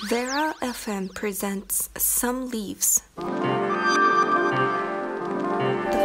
[0.00, 3.02] Vera FM presents Some Leaves.
[3.16, 3.22] The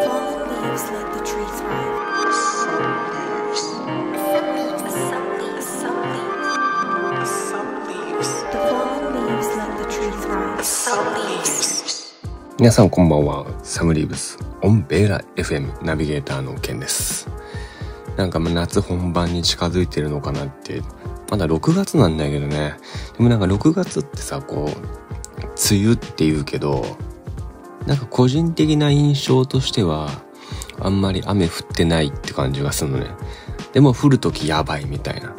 [0.04, 2.34] fallen leaves let the tree thrive.
[2.36, 2.84] Some
[3.48, 3.62] leaves.
[4.28, 4.44] Some
[5.40, 5.66] leaves.
[5.66, 7.32] Some leaves.
[7.50, 8.32] Some leaves.
[8.52, 10.64] The fallen leaves let the tree thrive.
[10.64, 12.14] Some leaves.
[12.60, 13.46] 皆さんこんばんは。
[13.64, 17.30] サムリーブス、オンベーラ FM ナビゲーターのケンです。
[18.18, 20.82] なんか夏本番に近づいてるのかなって、
[21.30, 22.76] まだ6月なんだけどね。
[23.18, 24.70] でもなんか6月ってさ、こう、
[25.72, 26.86] 梅雨って言うけど、
[27.86, 30.10] なんか個人的な印象としては、
[30.80, 33.08] あんまり雨降ってないって感じがするのね。
[33.74, 35.36] でも降るときやばいみたいな。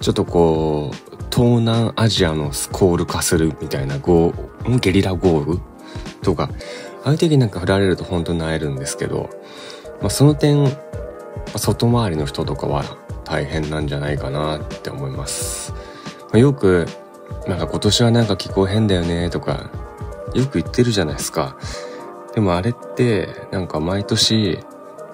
[0.00, 5.60] ちょっとこう、東南アジアのスコール化するみたいなゲリラ豪雨？
[6.22, 6.50] とか、
[7.04, 9.28] ああいう時なんか降られると本当に萎えるんですけど、
[10.00, 10.66] まあその点、
[11.56, 12.84] 外回りの人とかは
[13.26, 15.74] 大変なんじゃないかなって思います。
[16.32, 16.86] まよく、
[17.46, 19.70] なんか今年はなんか気候変だよねとか、
[20.34, 21.56] よく言ってるじゃないですか。
[22.34, 24.58] でもあれって、なんか毎年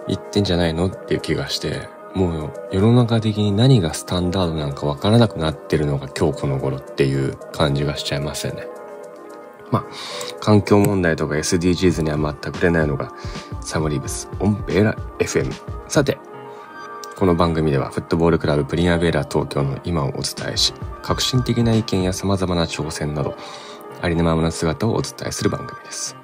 [0.06, 8.67] 言ってんじゃないのっていう気がして、もう世の中的に何がスタンダードなんかわからなくなってるのが今日この頃っていう感じがしちゃいますよね。
[9.70, 9.84] まあ、
[10.41, 13.11] 環境問題とか SDGs には全く触れないのが
[13.62, 15.50] サムリーブスオンベーラ FM。
[15.89, 16.19] さて、
[17.23, 23.37] この番組ではフットボールクラブプリンアベーラ東京の今をお伝えし、革新的な意見や様々な挑戦など、
[24.01, 26.17] ありのままの姿をお伝えする番組です。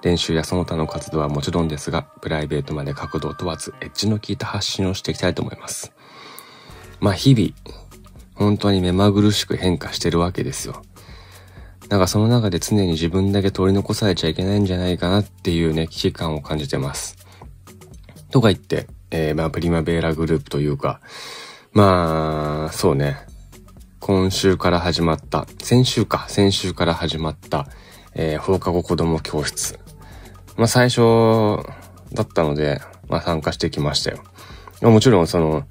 [0.00, 5.92] 練習やその他の活動はもちろんですが、プライベートまで角度を問わず、エッジの効いた発信をしていきたいと思います。
[7.00, 7.50] まあ日々、
[8.34, 10.80] 本当に目まぐるしく変化してるわけですよ。
[11.90, 17.18] なんかその中で常に自分だけ取り残されちゃいけないんじゃないかなっていうね、危機感を感じてます。
[18.30, 21.00] とか言って、えー、まあプリマベーラグループというか、
[21.72, 23.18] まあ、そうね。
[24.00, 27.66] 今週から始まった、先週か、先週から始まった、
[28.14, 29.78] えー放課後子供教室。
[30.56, 31.62] まあ最初
[32.12, 34.22] だったので、まあ参加してきましたよ。
[34.82, 35.64] もちろんその、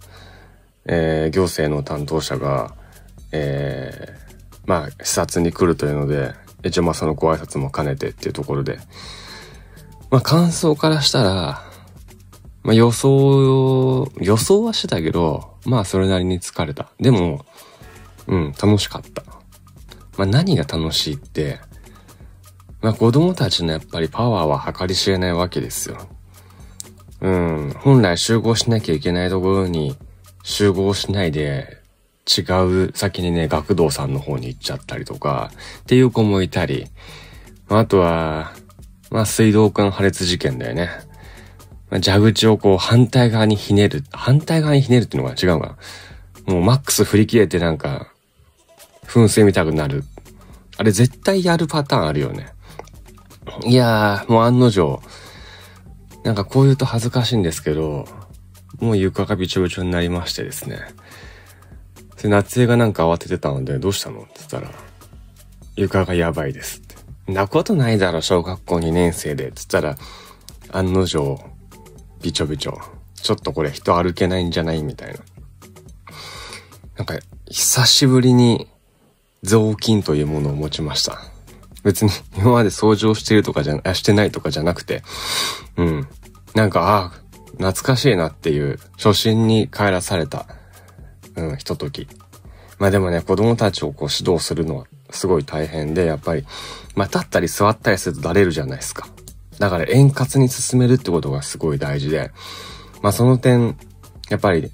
[0.85, 2.75] えー行政の担当者が、
[3.31, 4.25] えー
[4.67, 8.79] まあ視察に来るというので、一応まあそのご挨拶も兼ねてっていうところで、
[10.11, 11.63] まあ感想からしたら、
[12.65, 16.89] まあ予想、予想はしてたけど、まあそれなりに疲れた。
[16.99, 17.45] でも、
[18.25, 19.23] うん、楽しかった。
[20.17, 21.59] まあ何が楽しいって、
[22.81, 25.97] まあ子供たちのやっぱりパワーは計り知れないわけですよ。
[27.21, 29.95] うん、本来集合しなきゃいけないところに
[30.41, 31.83] 集合しないで、
[32.25, 32.41] 違
[32.87, 35.51] う先にね、学童さんの方に行っちゃったりとか、
[35.81, 36.87] っていう子もいたり、
[37.67, 38.53] まああとは、
[39.11, 41.04] まあ水道管破裂事件だよね。
[41.91, 44.03] 蛇口をこう反対側にひねる。
[44.11, 45.77] 反対側にひねるっていうのが違うか。
[46.45, 48.11] もうマックス振り切れてなんか、
[49.05, 50.03] 噴水見たくなる。
[50.77, 52.49] あれ絶対やるパターンあるよね。
[53.63, 55.01] いやー、もう案の定、
[56.23, 58.07] なんかこう言うと恥ずかしいんですけど、
[58.79, 60.79] もう床がびちょびちょになりましてですね。
[62.21, 64.21] で、夏江がなんか慌ててたので、どうしたの？
[64.21, 64.71] って言ったら、
[65.75, 67.31] 床がやばいですって。
[67.31, 69.49] なことないだろ、小学校2年生で。
[69.49, 69.95] って言ったら、
[70.71, 71.39] 案の定、
[72.25, 72.79] びちょびちょ。
[73.13, 75.19] ちょっとこれ人歩けないんじゃないみたいな。
[76.97, 78.67] なんか、久しぶりに
[79.43, 81.19] 雑巾というものを持ちました。
[81.83, 85.03] 別に今まで掃除をしてるとかじゃ、してないとかじゃなくて、
[85.77, 86.07] うん。
[86.55, 87.09] なんか、ああ、
[87.57, 90.47] 懐かしいなっていう、初心に帰らされた、
[91.35, 92.07] うん、ひととき。
[92.79, 96.43] まあでもね、子供たちをこう指導するのはすごい大変で、やっぱり、
[96.95, 99.07] まあ立ったり座ったりするとだれるじゃないですか。
[99.59, 102.31] だから円滑に進めるってことがすごい大事で、
[103.01, 103.77] まあその点、
[104.29, 104.71] やっぱり、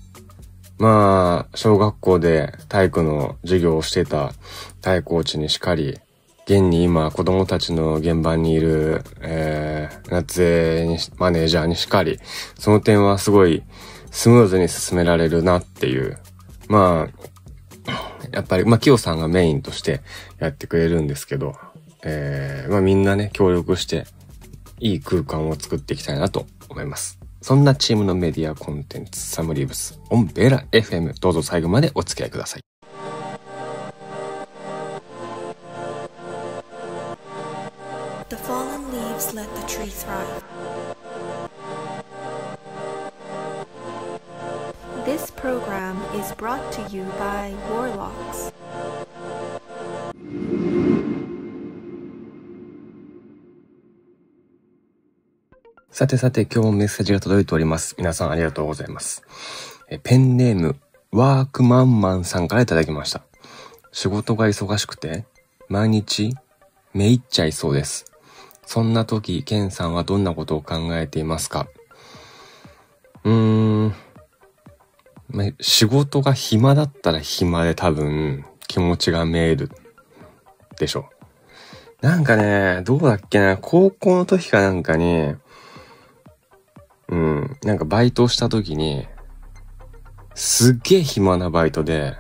[0.81, 4.33] まあ、小学校で体育の授業をしてた
[4.81, 5.99] 体コーチにしかり、
[6.45, 12.19] 現に今子供たちの現場にいる、えー、夏江にマネージャーにしかり、
[12.57, 13.61] その点はすごい
[14.09, 16.17] スムーズに進められるなっていう。
[16.67, 17.91] まあ、
[18.31, 20.01] やっぱり、まあ、キヨさんがメインとして
[20.39, 21.55] やってくれるんですけど、
[22.03, 24.05] えー、まあみんなね、協力して、
[24.81, 27.19] いい空間を作っていきたいなと思います。
[27.41, 32.61] そんなチームのメディアコンテンツ、サムリーブス、オンベラ FM、どうぞ最後までお付き合いください。
[38.29, 40.43] The fallen leaves let the tree thrive.
[45.05, 48.50] This program is brought to you by Warlocks.
[56.01, 57.93] さてさて、今日もメッセージが届いております。
[57.95, 59.21] 皆さんありがとうございます。
[59.87, 60.75] えペンネーム、
[61.11, 63.21] ワークマンマンさんからいただきました。
[63.91, 65.25] 仕事が忙しくて、
[65.69, 66.35] 毎日
[66.95, 68.11] めいっちゃいそうです。
[68.65, 71.67] そんな時、ケンさんはどんなことを考えていますか？
[73.23, 73.93] うーん。
[75.29, 79.69] ま仕事が暇だったら暇で多分気持ちが見える
[80.79, 81.05] でしょ
[82.01, 82.07] う。
[82.07, 85.35] なんかね、どうだっけな、高校の時かなんかに、
[87.11, 89.05] うん、なんかバイトした時に、
[90.33, 92.15] すっげえ暇なバイトで、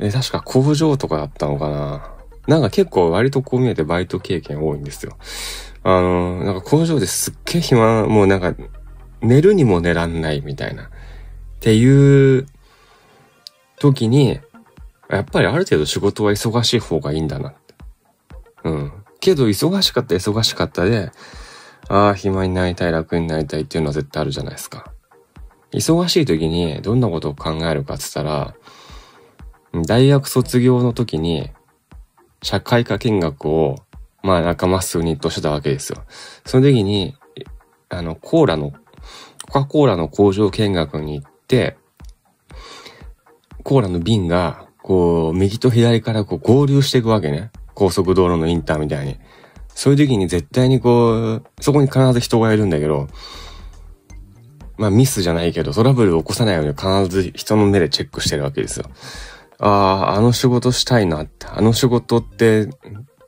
[0.00, 2.10] え、確か工場とかだったのかな。
[2.46, 5.16] なんか結構割とこう見えてバイト経験多いんですよ。
[5.82, 8.54] あの、なんか工場ですっげえ暇、もうなんか
[9.20, 10.84] 寝るにも寝らんないみたいな。
[10.84, 10.88] っ
[11.60, 12.46] ていう
[13.78, 14.40] 時に、
[15.10, 17.74] やっぱりある程度仕事は忙しい方がいいんだなって。
[18.64, 18.92] うん。
[19.20, 21.10] けど忙しかった忙しかったで、
[21.88, 24.92] ああ、暇になりたい、楽になりたいっていうのは絶対あるじゃないですか。
[25.72, 28.54] 忙しい時にどんなことを考えるかって言ったら、
[29.86, 31.50] 大学卒業の時に
[32.42, 33.76] 社会科見学を、
[34.22, 36.04] まあ仲間数にとしてたわけですよ。
[36.46, 37.16] その時に、
[37.88, 38.72] あの、コーラの、
[39.46, 41.76] コカ・コーラの工場見学に行って、
[43.62, 47.50] コーラの瓶が、こう、右と左からこう合流していくわけね。
[47.74, 49.18] 高速道路のインターみたいに。
[49.74, 53.08] そういう時に絶対にこう、そこに必ず人がいるんだけど、
[54.76, 58.86] まあミスじゃないけど、トラブルを起こさないように必ず人の目でチェックしてるわけですよ。
[59.58, 62.68] ああ、あの仕事したいなって、あの仕事って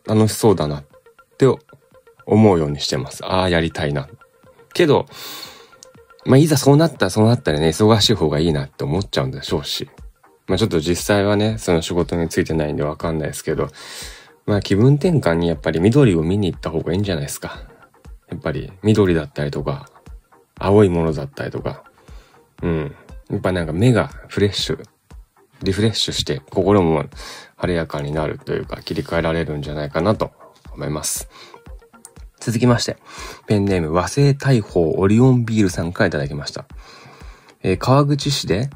[0.07, 0.85] 楽しそうだなっ
[1.39, 1.47] て
[2.27, 3.25] 思うようにしてます。
[3.25, 4.09] ああ、やりたいな。
[4.73, 5.07] けど、
[6.25, 9.89] まあいざそうなったらそうなったらね、忙しい方がいいなって思っちゃうんでしょうし。
[10.49, 13.69] まあちょっと実際はね、その仕事についてないんでわかんないですけど、
[14.47, 17.63] まあ気分転換にやっぱり緑を見に行った方がいいんじゃないですか。
[18.31, 19.89] やっぱり緑だったりとか、
[20.59, 21.85] 青いものだったりとか、
[22.63, 22.95] うん。
[23.31, 24.83] やっぱなんか目がフレッシュ、
[25.63, 27.05] リフレッシュして心も
[27.57, 30.31] 晴れやかになるというか切り替えられるんじゃないかなと
[30.73, 31.29] 思います。
[32.39, 32.97] 続きまして、
[33.49, 36.67] ペンネーム和製大砲オリオンビールさんからいただきました。
[37.63, 38.71] えー、川口市で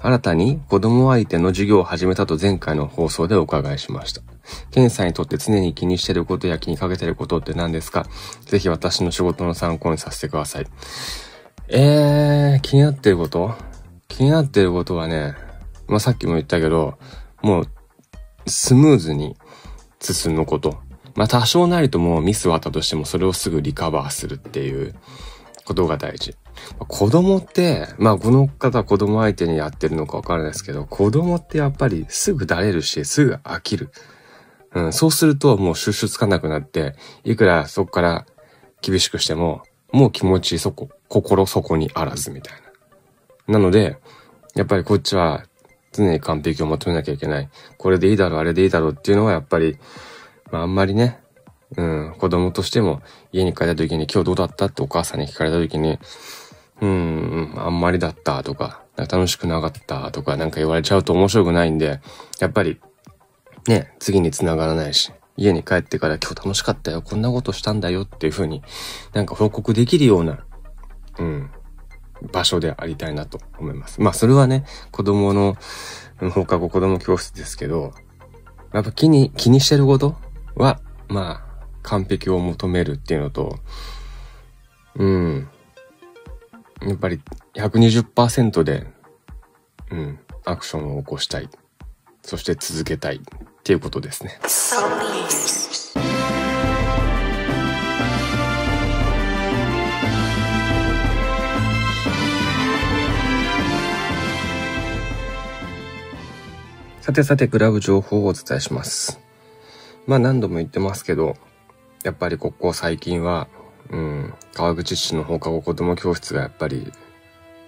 [0.00, 4.31] 新たに子供相手の授業を始めたと前回の放送でお伺いしました。
[4.70, 8.06] ケンさんにとって常に気にしてることや気にかけてることって何ですか？
[8.46, 10.66] ぜひ私の仕事の参考にさせてください。
[11.68, 13.54] えー、気になってること？
[14.08, 15.34] 気になってることはね、
[15.88, 16.98] まあ、さっきも言ったけど、
[17.42, 17.68] もう、
[18.46, 19.36] スムーズに
[20.00, 20.78] 進むこと。
[21.14, 24.94] まあ、多少なりともミスはあったとしても、それをすぐリカバーするっていう
[25.64, 26.34] ことが大事。
[26.78, 33.90] 子供って、まあ、この方子供相手にやってるのかわからないですけど、子供ってやっぱりすぐだれるし、すぐ飽きる。
[34.74, 38.26] うん、そうするともう収集つかなくなって、いくらそこから
[38.80, 42.54] 厳しくしても、もう気持ちそこ、心そこにあらずみたい
[43.48, 43.54] な。
[43.54, 43.98] なので、
[44.54, 45.44] やっぱりこっちは
[45.92, 47.48] 常に完璧を求めなきゃいけない。
[47.76, 49.78] これでいいだろう、あれでいいだろうっていうのはやっぱり、
[50.50, 51.18] まああんまりね、
[51.76, 53.02] うん、子供としても
[53.32, 55.98] 家に帰った時に今日どうだったってお母さんに聞かれた時に、
[56.80, 62.00] うん、あんまりだったとか、か楽しくなかったとかなんか言われちゃうと面白くないんで、
[62.40, 62.80] やっぱり、
[63.68, 68.62] ね、次に繋がらないし、家に帰ってから今日楽しかったよ、こんなことしたんだよっていう風に
[69.12, 70.44] なんか報告できるような、
[71.18, 71.50] うん、
[72.32, 74.00] 場所でありたいなと思います。
[74.00, 75.56] まあそれはね、子供の
[76.30, 77.92] 放課後子供教室ですけど、
[78.72, 80.16] やっぱ気に、気にしてること
[80.54, 83.58] は、まあ、完璧を求めるっていうのと、
[84.96, 85.48] うん。
[86.82, 87.20] やっぱり
[87.54, 88.86] 120%で、
[89.90, 91.48] うん、アクションを起こしたい。
[92.22, 93.20] そして続けたいっ
[93.64, 94.38] ていうことですね。
[107.00, 109.20] さてさて、クラブ情報をお伝えします。
[110.06, 111.34] まあ何度も言ってますけど、
[112.04, 113.48] やっぱりここ最近は、
[113.90, 116.92] うん、川口市の放課後子供教室がやっぱり、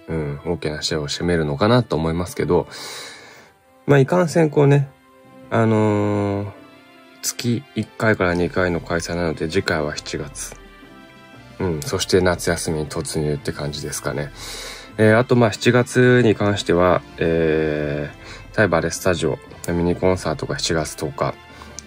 [0.07, 2.67] うん、大きなシェアを占めるのかなと思いますけど、
[3.87, 4.89] まあいかんせんこうね、
[5.51, 6.51] あのー、
[7.21, 10.55] 月1回から2回の開催なので次回は7月。
[11.59, 14.31] うん、そして夏休みに突入って感じですかね。
[14.97, 19.37] えー、あとまあ7月に関しては、えー、タイバレスタジオ
[19.67, 21.35] ミニコンサートが7月10日、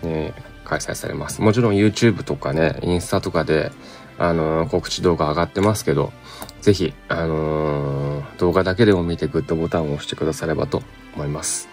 [0.05, 1.41] えー、開催されます。
[1.41, 3.73] もちろん YouTube とかね、インスタとかで、
[4.19, 6.13] あのー、告知動画上がってますけど、
[6.61, 10.83] ぜひ、あのー、動画だけでも見てグッドボタンを押してくださればと
[11.15, 11.69] 思います。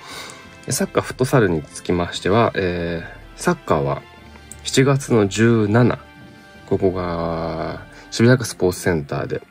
[0.69, 4.01] サッカーフットサルにつきましては、えー、サッカーは
[4.63, 5.99] 7月の17、
[6.69, 9.41] ここが渋谷区スポーツセンターで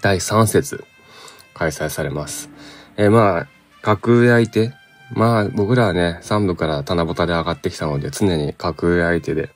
[0.00, 0.84] 第3節
[1.52, 2.50] 開催されます。
[2.96, 3.46] えー、まあ、
[3.82, 4.72] 格上相手
[5.12, 9.50] まあ僕らはね、3部から棚ぼたで上がってきたので常に格上相手で、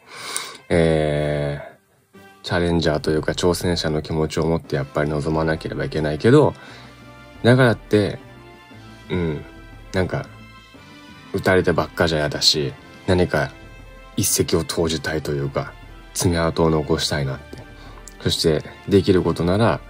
[0.68, 1.67] えー、
[2.48, 6.54] チャレンジャーというか挑戦者の気持ちを持ってやっぱり臨まなければいけないけど、
[7.42, 8.18] だからって、
[9.10, 9.44] うん、
[9.92, 10.26] なんか、
[11.34, 12.72] 打たれてばっかじゃ嫌だし、
[13.06, 13.52] 何か
[14.16, 15.74] 一石を投じたいというか、
[16.14, 17.58] 爪痕を残したいなって。
[18.22, 19.80] そして、できることなら、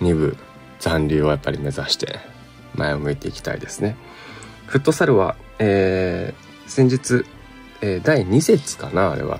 [0.00, 0.36] 2部
[0.80, 2.18] 残留をやっぱり目指して
[2.74, 3.96] 前を向いていきたいですね。
[4.66, 7.24] フットサルは、えー、先日、
[7.82, 9.38] えー、第2節かな、あれは。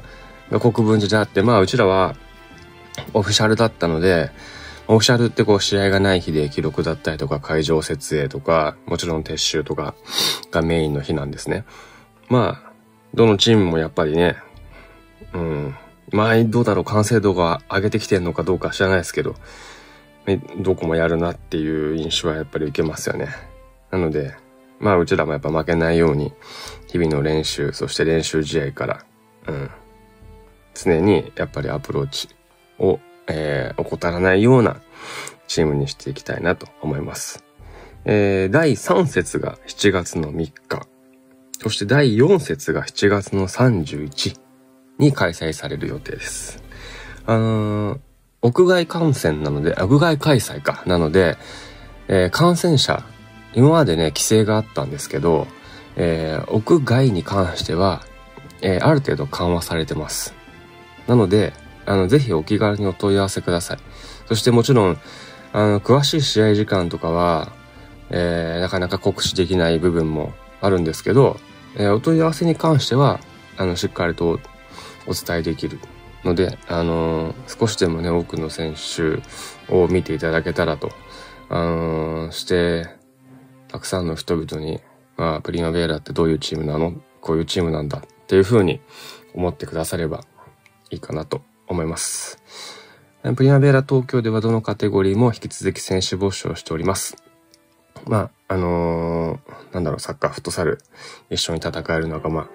[0.61, 2.15] 国分寺であって、まあうちらは
[3.15, 4.31] オフィシャルだったので、
[4.87, 9.95] オフィシャルってこう試合がない日で記録だったりとか会場設営とか、もちろん撤収とか
[10.51, 11.65] がメインの日なんですね。
[12.29, 12.73] まあ、
[13.15, 14.37] どのチームもやっぱりね、
[15.33, 15.75] うん、
[16.11, 19.35] まあどうだろう、完成度が上げてきてんのかどうか知らないですけど、
[20.59, 23.29] どこもやるなっていう印象はやっぱり受けますよね。
[23.91, 24.35] なので、
[24.79, 26.33] まあうちらもやっぱ負けないように、
[26.87, 29.05] 日々の練習、そして練習試合から、
[29.47, 29.71] うん、
[30.75, 32.29] 常にやっぱりアプローチ
[32.79, 34.81] を、えー、怠らないような
[35.47, 37.45] チームにしていきたいなと思います。
[38.05, 40.87] えー、第3節が7月の3日、
[41.61, 44.39] そして第4節が7月の31
[44.99, 46.63] に開催される予定です。
[47.27, 47.99] あのー、
[48.43, 50.83] 屋外観戦なので、屋外開催か。
[50.87, 51.37] なので、
[52.07, 53.05] えー、感染者、
[53.55, 55.47] 今までね、規制があったんですけど、
[55.97, 58.03] えー、屋外に関しては、
[58.63, 60.35] えー、ある程度緩和されてます。
[61.07, 61.53] なので、
[61.89, 63.79] あの、ぜひお気軽にお問い合わせください。
[64.27, 64.99] そしてもちろん、
[65.53, 67.51] あの、詳しい試合時間とかは、
[68.11, 71.39] えー、なかなか酷使できない部分もあるんですけど、
[71.77, 73.21] えー、お問い合わせに関しては、
[73.57, 74.39] あの、しっかりと
[75.07, 75.79] お伝えできる
[76.25, 79.23] ので、あのー、少しでもね、多くの選手
[79.75, 80.91] を見ていただけたらと、
[81.49, 82.87] あのー、して、
[83.69, 84.81] たくさんの人々に、
[85.17, 86.95] まあ、プリマベーラってどういうチームなの？
[87.21, 88.81] こういうチームなんだっていうふうに
[89.35, 90.23] 思ってくだされば
[90.91, 92.43] いいかなと思います。
[93.37, 97.17] プリマベーラ東京ではどのカテゴリーも引き続き選手募集をしております。
[98.07, 100.79] まあ、あのー、なんだろう、サッカー、フットサル、
[101.31, 102.49] 一緒に戦える仲間、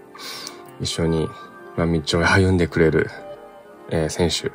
[0.82, 1.28] 一緒に、
[1.76, 3.10] まあ、道を歩んでくれる
[3.90, 4.52] えー、選手、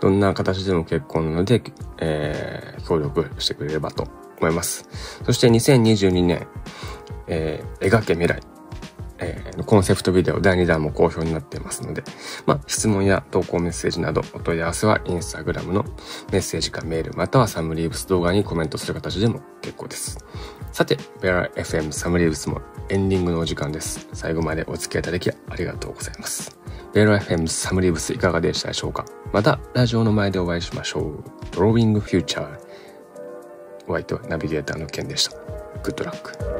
[0.00, 1.62] どんな形でも結構なので、
[1.98, 4.08] えー、協力してくれればと
[4.40, 4.88] 思います。
[5.24, 6.46] そして2022年、
[7.26, 8.40] えー、描け未来、
[9.18, 12.04] えー、コンセプトビデオ第2弾も好評になっていますので、
[12.46, 15.84] まあ、質問や投稿メッセージなどお問い合わせはインスタグラムの
[16.32, 20.18] メッセージかメールまたはサムリーブス動画にコメントする形でも結構です。
[20.72, 24.08] さて、ベラ FM サムリーブスもエンディングのお時間です。
[24.12, 26.58] 最後までお付き合いいただきありがとうございます。
[26.92, 29.06] ベロ FM サムリーブスいかがでしたでしょうか？
[29.32, 31.24] またラジオの前でお会いしましょう。
[31.52, 32.58] ドローイングフューチャー。
[33.88, 35.36] お相手はナビゲーターのケンでした。
[35.82, 36.55] グッドラック。